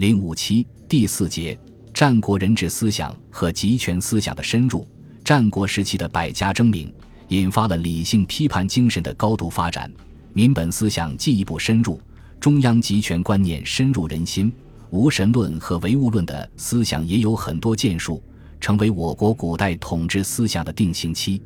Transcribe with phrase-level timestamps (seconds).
[0.00, 1.60] 零五七第四节：
[1.92, 4.88] 战国人治思想和集权思想的深入。
[5.22, 6.90] 战国时期的百家争鸣，
[7.28, 9.92] 引发了理性批判精神的高度发展，
[10.32, 12.00] 民本思想进一步深入，
[12.40, 14.50] 中央集权观念深入人心，
[14.88, 18.22] 无神论和唯物论的思想也有很多建树，
[18.58, 21.42] 成为我国古代统治思想的定型期。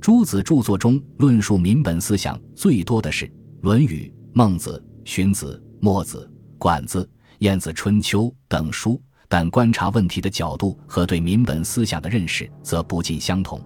[0.00, 3.26] 诸子著作中论述民本思想最多的是
[3.60, 4.82] 《论语》《孟子》
[5.12, 6.26] 《荀子》《墨子》
[6.58, 7.02] 《管子》
[7.40, 13.58] 《晏子春秋》等书，但观察问题的角度和对民本思想的认识则不尽相同。《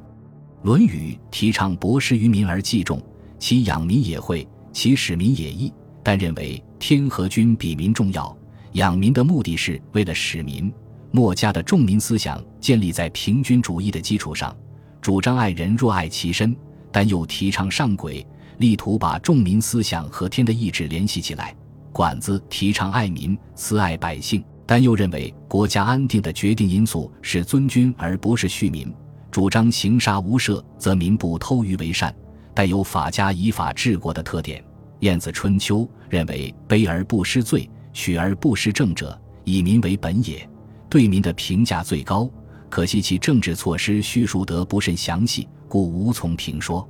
[0.62, 3.02] 论语》提倡博施于民而济众，
[3.36, 5.72] 其养民也惠，其使民也义，
[6.04, 8.36] 但认为天和君比民重要，
[8.74, 10.72] 养民的目的是为了使民。
[11.10, 14.56] 墨家的重民思想建立在平均主义的基础上。
[15.00, 16.54] 主张爱人若爱其身，
[16.92, 18.24] 但又提倡上轨，
[18.58, 21.52] 力图把众民思想和天的意志联系起来。
[21.94, 28.92] 管子提倡爱民，慈爱百姓，但又认为国家安定的决定因素是尊君而不是恤民。
[29.30, 32.12] 主张行杀无赦，则民不偷鱼为善，
[32.52, 34.60] 带有法家以法治国的特点。
[35.00, 40.48] 晏子春秋认为卑而不失罪，取而不失政者，以民为本也，
[40.90, 42.28] 对民的评价最高。
[42.68, 46.88] 可惜其政治措施叙述得不甚详细，故无从评说。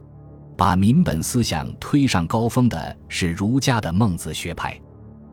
[0.57, 4.81] 把民本思想推上高峰的是儒家的孟子学派。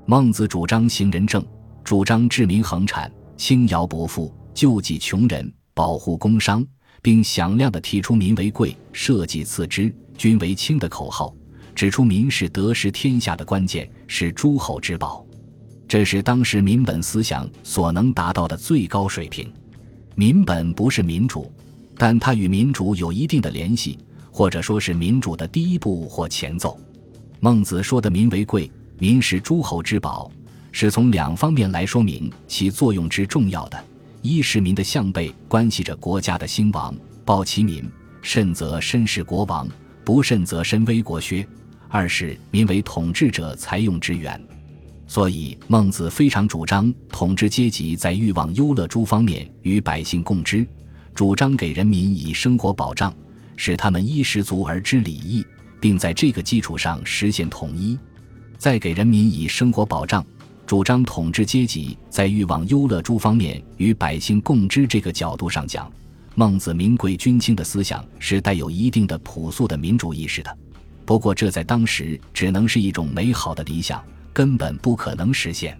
[0.05, 1.45] 孟子主张行仁政，
[1.83, 6.65] 主张治民恒产、轻徭薄赋、救济穷人、保护工商，
[7.01, 11.33] 并响亮地提出“民为贵，社稷次之，君为轻”的口号，
[11.75, 15.25] 指出民是得失天下的关键，是诸侯之宝。
[15.87, 19.51] 这是当时民本思想所能达到的最高水平。
[20.15, 21.51] 民本不是民主，
[21.95, 23.99] 但它与民主有一定的联系，
[24.31, 26.77] 或者说是民主的第一步或前奏。
[27.39, 28.69] 孟子说的“民为贵，
[29.01, 30.31] 民是诸侯之宝”，
[30.71, 33.83] 是从两方面来说明其作用之重要的：
[34.21, 37.83] 一是民的向背关系着国家的兴亡，报其民，
[38.21, 39.67] 慎则身是国王，
[40.05, 41.43] 不慎则身危国削；
[41.89, 44.39] 二是民为统治者才用之源。
[45.07, 50.63] 所以，孟子非常主张统治阶级在欲望优乐诸方面与百姓共知，
[51.15, 53.11] 主张给人民以生活保障，
[53.57, 55.43] 使他们衣食足而知礼义，
[55.79, 57.97] 并在这个基础上实现统一。
[58.61, 60.23] 在给人民以生活保障、
[60.67, 65.91] 主张统治阶级在欲望优乐诸方面与百姓共知这个角度上讲，
[66.35, 70.57] 孟子民贵君轻的思想是带有一定的朴素的民主意识的。
[71.05, 73.99] 不过，这在当时只能是一种美好的理想。
[74.31, 75.75] 根本不可能实现。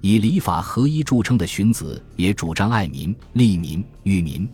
[0.00, 4.48] 以礼法合一著称的荀子也主张爱民、利民、育民，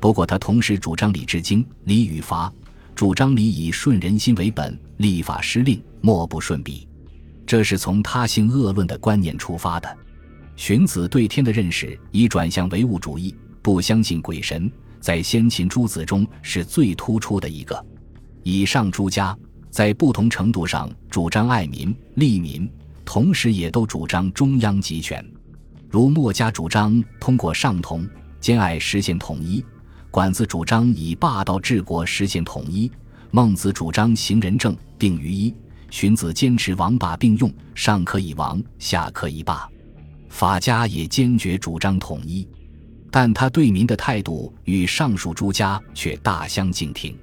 [0.00, 2.52] 不过他同时主张礼治经、礼与法，
[2.96, 6.88] 主张礼以顺人心为本，立法施令莫不顺彼。
[7.52, 9.98] 这是从他性恶论的观念出发的。
[10.56, 17.84] 荀子对天的认识已转向唯物主义，不相信鬼神，在先秦诸子中是最突出的一个。
[18.42, 19.36] 以上诸家
[19.68, 22.66] 在不同程度上主张爱民、利民。
[23.04, 25.22] 同时，也都主张中央集权，
[25.90, 28.08] 如墨家主张通过上同、
[28.40, 29.62] 兼爱实现统一；
[30.10, 32.90] 管子主张以霸道治国实现统一；
[33.30, 35.52] 孟子主张行仁政定于一；
[35.92, 39.68] 荀子坚持王霸并用，上可以王，下可以霸；
[40.30, 42.48] 法家也坚决主张统一，
[43.10, 47.14] 但他对民的态度与上述诸家却大相径庭。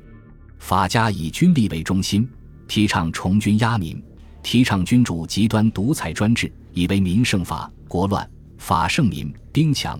[0.59, 2.29] 法家以军力为中心，
[2.67, 4.01] 提倡从军压民。
[4.43, 8.23] 提倡君主极端独裁专制，以为民胜法，国乱；
[8.59, 9.99] 法胜民，兵强。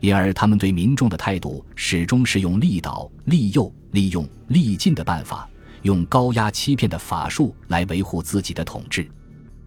[0.00, 5.48] 因而，他们对民众的态度始终是用利导、利诱、利用、利尽的办法，
[5.82, 9.08] 用高压欺骗的法术来维护自己的统治。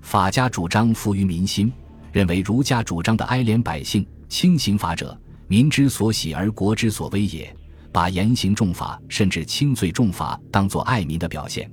[0.02, 1.72] 法家主张富于民心，
[2.12, 7.56] 认为儒家主张的哀怜百姓、轻刑法者，民之所喜而国之所威也，
[7.92, 11.72] 把严刑重法甚至轻罪重罚当作爱民的表现。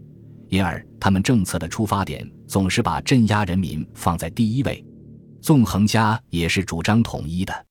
[0.49, 4.85] 因而，他们政策的出发点总是把镇压人民放在第一位。
[5.41, 7.67] 纵横家也是主张统一的，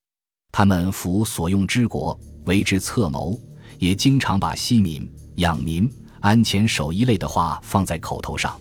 [0.51, 3.39] 他们服所用之国，为之策谋，
[3.77, 5.89] 也经常把息民、养民、
[6.21, 8.59] 安前守一类的话放在口头上。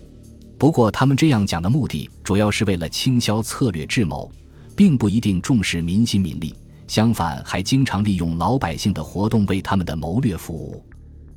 [0.58, 4.30] 不过，他们这样讲的目的，主要是为了倾销策略智谋，
[4.76, 6.54] 并不一定重视民心民力。
[6.86, 10.84] 相反，还经常利用老百姓的活动为他们的谋略服务，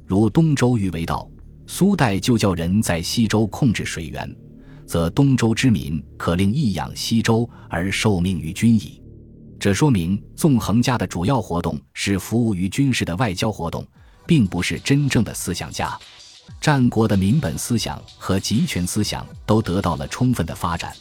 [0.06, 1.30] 如东周欲为道。
[1.68, 4.36] 苏代就叫人在西周控制水源，
[4.86, 9.02] 则东周之民可令益养西周而受命于君矣。
[9.58, 13.86] 这说明纵横家的主要活动是服务于军事的外交活动，
[14.26, 15.98] 并不是真正的思想家。
[16.60, 20.94] 战国的民本思想和集权思想都得到了充分的发展，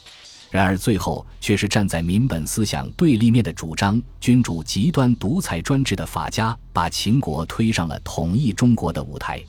[0.49, 9.41] 然而最后却是站在民本思想对立面的主张君主极端独裁专制的法家，把秦国推上了统一中国的舞台。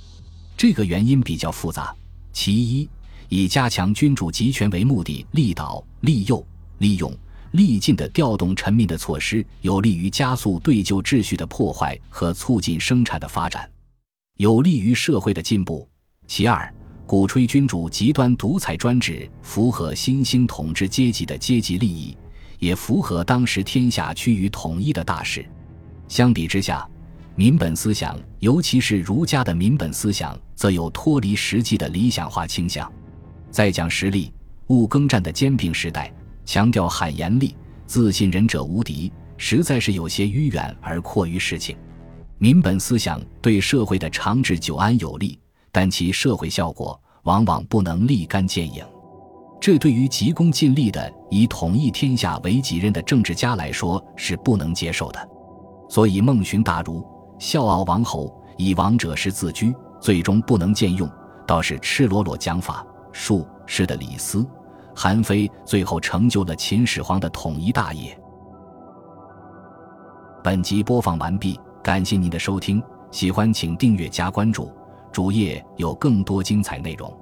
[0.56, 1.94] 这个原因比较复杂。
[2.32, 2.88] 其一，
[3.28, 6.44] 以加强君主集权为目的，利导、利诱、
[6.78, 7.14] 利用、
[7.52, 13.68] 利尽的调动臣民的措施，有利于加速对旧秩序的破坏和促进生产的发展，
[14.36, 15.88] 有利于社会的进步。
[16.26, 16.72] 其二，
[17.06, 22.16] 鼓吹君主极端独裁专制，符合新兴统治阶级的阶级利益，
[22.58, 25.44] 也符合当时天下趋于统一的大势。
[26.08, 26.88] 相比之下，
[27.36, 32.90] 民本思想，尤其是儒家的民本思想，则有脱离实际的理想化倾向。
[33.50, 34.32] 在讲实力、
[34.68, 36.10] 务耕战的兼并时代，
[36.44, 37.56] 强调喊严厉、
[37.86, 41.76] 自信仁者无敌，实在是有些迂远而阔于实情。
[42.38, 45.38] 民本思想对社会的长治久安有利。
[45.74, 48.84] 但其社会效果往往不能立竿见影，
[49.58, 55.28] 这对于急功近利的以统一天下为己任的政治家来说是不能接受的。
[55.88, 57.02] 所以，孟荀大儒
[57.38, 61.10] 笑傲王侯，以王者时自居，最终不能见用，
[61.46, 64.46] 倒是赤裸裸讲法术士的李斯、
[64.94, 68.16] 韩非，最后成就了秦始皇的统一大业。
[70.42, 74.70] 本集播放完毕，感谢您的收听，喜欢请订阅加关注。
[75.12, 77.21] 主页有更多精彩内容。